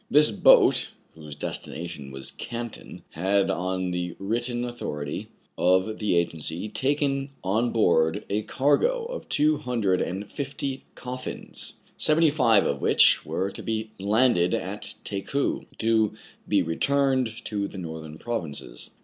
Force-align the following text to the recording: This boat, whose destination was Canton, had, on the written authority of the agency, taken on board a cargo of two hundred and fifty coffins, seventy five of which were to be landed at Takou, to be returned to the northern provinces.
This 0.09 0.31
boat, 0.31 0.89
whose 1.13 1.35
destination 1.35 2.09
was 2.11 2.31
Canton, 2.31 3.03
had, 3.11 3.51
on 3.51 3.91
the 3.91 4.15
written 4.17 4.65
authority 4.65 5.27
of 5.59 5.99
the 5.99 6.15
agency, 6.15 6.69
taken 6.69 7.29
on 7.43 7.69
board 7.71 8.25
a 8.27 8.41
cargo 8.41 9.05
of 9.05 9.29
two 9.29 9.57
hundred 9.57 10.01
and 10.01 10.27
fifty 10.27 10.85
coffins, 10.95 11.73
seventy 11.97 12.31
five 12.31 12.65
of 12.65 12.81
which 12.81 13.23
were 13.27 13.51
to 13.51 13.61
be 13.61 13.91
landed 13.99 14.55
at 14.55 14.95
Takou, 15.03 15.65
to 15.77 16.15
be 16.47 16.63
returned 16.63 17.45
to 17.45 17.67
the 17.67 17.77
northern 17.77 18.17
provinces. 18.17 18.89